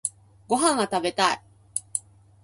[0.47, 1.43] ご飯が食べたい